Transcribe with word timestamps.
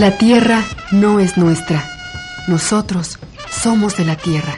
La 0.00 0.16
tierra 0.16 0.64
no 0.92 1.20
es 1.20 1.36
nuestra. 1.36 1.84
Nosotros 2.48 3.18
somos 3.50 3.98
de 3.98 4.06
la 4.06 4.16
tierra. 4.16 4.56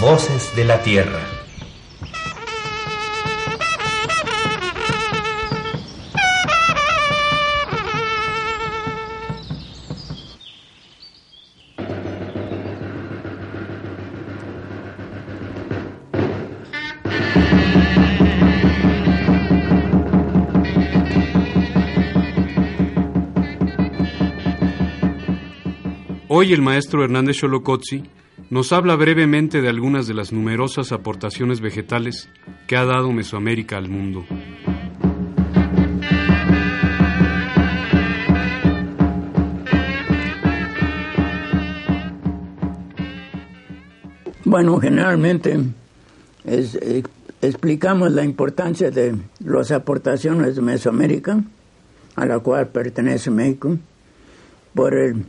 Voces 0.00 0.50
de 0.56 0.64
la 0.64 0.82
tierra. 0.82 1.35
Hoy 26.38 26.52
el 26.52 26.60
maestro 26.60 27.02
Hernández 27.02 27.38
Xolocotzi 27.38 28.02
nos 28.50 28.70
habla 28.70 28.94
brevemente 28.94 29.62
de 29.62 29.70
algunas 29.70 30.06
de 30.06 30.12
las 30.12 30.34
numerosas 30.34 30.92
aportaciones 30.92 31.62
vegetales 31.62 32.28
que 32.66 32.76
ha 32.76 32.84
dado 32.84 33.10
Mesoamérica 33.10 33.78
al 33.78 33.88
mundo. 33.88 34.26
Bueno, 44.44 44.78
generalmente 44.78 45.58
eh, 46.44 47.02
explicamos 47.40 48.12
la 48.12 48.24
importancia 48.24 48.90
de 48.90 49.16
las 49.38 49.70
aportaciones 49.70 50.54
de 50.54 50.60
Mesoamérica, 50.60 51.42
a 52.14 52.26
la 52.26 52.40
cual 52.40 52.68
pertenece 52.68 53.30
México, 53.30 53.78
por 54.74 54.92
el 54.92 55.24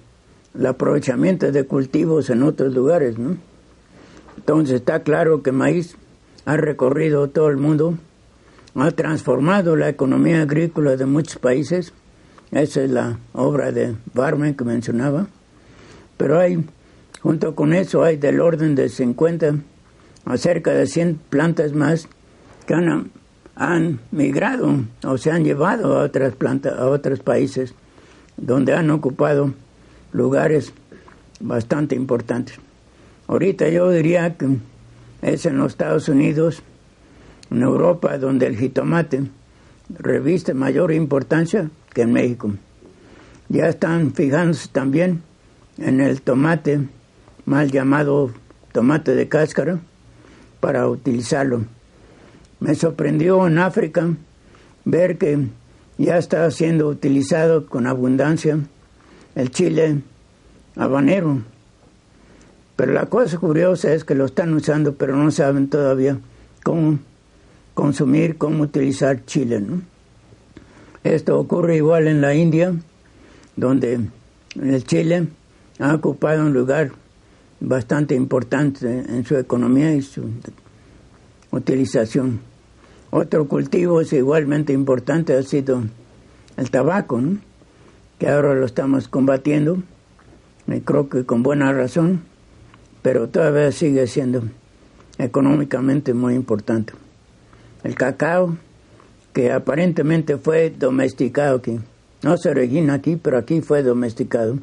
el 0.57 0.65
aprovechamiento 0.65 1.51
de 1.51 1.65
cultivos 1.65 2.29
en 2.29 2.43
otros 2.43 2.73
lugares, 2.73 3.17
¿no? 3.17 3.37
Entonces 4.37 4.75
está 4.77 5.03
claro 5.03 5.43
que 5.43 5.51
maíz 5.51 5.97
ha 6.45 6.57
recorrido 6.57 7.29
todo 7.29 7.49
el 7.49 7.57
mundo, 7.57 7.97
ha 8.75 8.91
transformado 8.91 9.75
la 9.75 9.89
economía 9.89 10.41
agrícola 10.41 10.95
de 10.95 11.05
muchos 11.05 11.37
países, 11.37 11.93
esa 12.51 12.81
es 12.81 12.89
la 12.89 13.19
obra 13.33 13.71
de 13.71 13.95
Barmen 14.13 14.55
que 14.55 14.63
mencionaba, 14.63 15.27
pero 16.15 16.39
hay, 16.39 16.63
junto 17.21 17.55
con 17.55 17.73
eso, 17.73 18.03
hay 18.03 18.17
del 18.17 18.39
orden 18.39 18.75
de 18.75 18.89
50 18.89 19.55
a 20.25 20.37
cerca 20.37 20.71
de 20.71 20.87
100 20.87 21.19
plantas 21.29 21.73
más 21.73 22.07
que 22.65 22.73
han, 22.73 23.11
han 23.55 23.99
migrado 24.11 24.83
o 25.03 25.17
se 25.17 25.31
han 25.31 25.43
llevado 25.43 25.99
a 25.99 26.03
otras 26.03 26.35
plantas, 26.35 26.77
a 26.77 26.87
otros 26.87 27.19
países, 27.19 27.73
donde 28.37 28.73
han 28.73 28.89
ocupado 28.91 29.53
lugares 30.11 30.73
bastante 31.39 31.95
importantes. 31.95 32.59
Ahorita 33.27 33.67
yo 33.69 33.89
diría 33.91 34.37
que 34.37 34.57
es 35.21 35.45
en 35.45 35.57
los 35.57 35.73
Estados 35.73 36.09
Unidos, 36.09 36.61
en 37.51 37.61
Europa, 37.61 38.17
donde 38.17 38.47
el 38.47 38.57
jitomate 38.57 39.23
reviste 39.89 40.53
mayor 40.53 40.93
importancia 40.93 41.69
que 41.93 42.03
en 42.03 42.13
México. 42.13 42.53
Ya 43.49 43.67
están 43.67 44.13
fijándose 44.13 44.67
también 44.69 45.23
en 45.77 46.01
el 46.01 46.21
tomate, 46.21 46.81
mal 47.45 47.71
llamado 47.71 48.31
tomate 48.71 49.15
de 49.15 49.27
cáscara, 49.27 49.79
para 50.59 50.87
utilizarlo. 50.87 51.65
Me 52.59 52.75
sorprendió 52.75 53.47
en 53.47 53.59
África 53.59 54.09
ver 54.83 55.17
que 55.17 55.47
ya 55.97 56.17
está 56.17 56.49
siendo 56.51 56.87
utilizado 56.87 57.67
con 57.67 57.87
abundancia 57.87 58.59
el 59.37 59.51
chile 59.51 60.01
habanero. 60.75 61.43
Pero 62.75 62.91
la 62.91 63.05
cosa 63.05 63.37
curiosa 63.37 63.93
es 63.93 64.03
que 64.03 64.15
lo 64.15 64.25
están 64.25 64.53
usando, 64.53 64.95
pero 64.95 65.15
no 65.15 65.29
saben 65.31 65.69
todavía 65.69 66.17
cómo 66.63 66.97
consumir, 67.75 68.37
cómo 68.37 68.63
utilizar 68.63 69.25
chile. 69.25 69.61
¿no? 69.61 69.81
Esto 71.03 71.39
ocurre 71.39 71.77
igual 71.77 72.07
en 72.07 72.19
la 72.19 72.33
India, 72.33 72.73
donde 73.55 73.99
el 74.59 74.83
chile 74.83 75.27
ha 75.79 75.93
ocupado 75.93 76.41
un 76.41 76.53
lugar 76.53 76.91
bastante 77.59 78.15
importante 78.15 78.87
en 78.87 79.23
su 79.23 79.37
economía 79.37 79.93
y 79.93 80.01
su 80.01 80.23
utilización. 81.51 82.39
Otro 83.11 83.47
cultivo 83.47 84.01
es 84.01 84.13
igualmente 84.13 84.73
importante 84.73 85.35
ha 85.35 85.43
sido 85.43 85.83
el 86.57 86.71
tabaco, 86.71 87.21
¿no? 87.21 87.46
Que 88.19 88.27
ahora 88.29 88.53
lo 88.55 88.65
estamos 88.65 89.07
combatiendo, 89.07 89.77
y 90.67 90.81
creo 90.81 91.09
que 91.09 91.25
con 91.25 91.43
buena 91.43 91.71
razón, 91.71 92.21
pero 93.01 93.29
todavía 93.29 93.71
sigue 93.71 94.07
siendo 94.07 94.43
económicamente 95.17 96.13
muy 96.13 96.35
importante. 96.35 96.93
El 97.83 97.95
cacao, 97.95 98.57
que 99.33 99.51
aparentemente 99.51 100.37
fue 100.37 100.71
domesticado 100.71 101.57
aquí, 101.57 101.79
no 102.23 102.37
se 102.37 102.49
origina 102.49 102.95
aquí, 102.95 103.15
pero 103.15 103.37
aquí 103.37 103.61
fue 103.61 103.83
domesticado, 103.83 104.57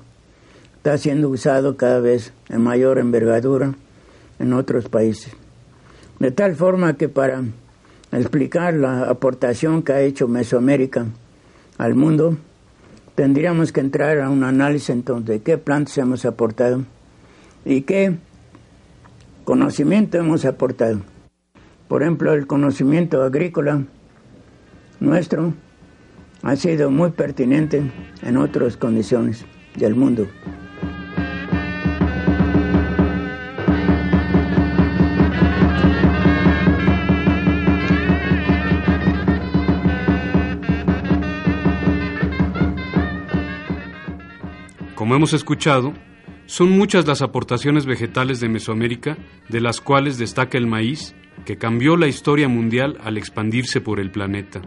está 0.76 0.98
siendo 0.98 1.28
usado 1.28 1.76
cada 1.76 2.00
vez 2.00 2.32
en 2.48 2.60
mayor 2.62 2.98
envergadura 2.98 3.74
en 4.38 4.52
otros 4.52 4.88
países. 4.88 5.32
De 6.18 6.30
tal 6.30 6.54
forma 6.54 6.96
que 6.96 7.08
para 7.08 7.42
explicar 8.12 8.74
la 8.74 9.04
aportación 9.04 9.82
que 9.82 9.92
ha 9.92 10.00
hecho 10.02 10.28
Mesoamérica 10.28 11.06
al 11.78 11.94
mundo, 11.94 12.36
tendríamos 13.14 13.72
que 13.72 13.80
entrar 13.80 14.20
a 14.20 14.30
un 14.30 14.44
análisis 14.44 14.90
entonces 14.90 15.26
de 15.26 15.42
qué 15.42 15.58
plantas 15.58 15.96
hemos 15.98 16.24
aportado 16.24 16.84
y 17.64 17.82
qué 17.82 18.16
conocimiento 19.44 20.18
hemos 20.18 20.44
aportado. 20.44 21.00
Por 21.88 22.02
ejemplo, 22.02 22.32
el 22.32 22.46
conocimiento 22.46 23.22
agrícola 23.22 23.84
nuestro 25.00 25.54
ha 26.42 26.56
sido 26.56 26.90
muy 26.90 27.10
pertinente 27.10 27.82
en 28.22 28.36
otras 28.36 28.76
condiciones 28.76 29.44
del 29.76 29.94
mundo. 29.94 30.26
Como 44.94 45.16
hemos 45.16 45.32
escuchado, 45.32 45.92
son 46.46 46.70
muchas 46.70 47.06
las 47.06 47.20
aportaciones 47.20 47.84
vegetales 47.84 48.38
de 48.38 48.48
Mesoamérica, 48.48 49.18
de 49.48 49.60
las 49.60 49.80
cuales 49.80 50.18
destaca 50.18 50.56
el 50.56 50.68
maíz, 50.68 51.16
que 51.44 51.56
cambió 51.56 51.96
la 51.96 52.06
historia 52.06 52.48
mundial 52.48 52.98
al 53.02 53.18
expandirse 53.18 53.80
por 53.80 53.98
el 53.98 54.12
planeta. 54.12 54.62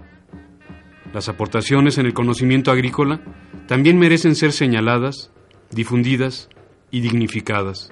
Las 1.13 1.29
aportaciones 1.29 1.97
en 1.97 2.07
el 2.07 2.13
conocimiento 2.13 2.71
agrícola 2.71 3.21
también 3.67 3.97
merecen 3.97 4.35
ser 4.35 4.51
señaladas, 4.51 5.31
difundidas 5.71 6.49
y 6.91 6.99
dignificadas. 6.99 7.89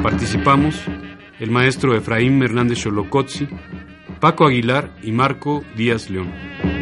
Participamos 0.00 0.86
el 1.40 1.50
maestro 1.50 1.96
Efraín 1.96 2.42
Hernández 2.42 2.82
Xolocotzi, 2.82 3.48
Paco 4.20 4.46
Aguilar 4.46 4.90
y 5.02 5.12
Marco 5.12 5.64
Díaz 5.76 6.10
León. 6.10 6.73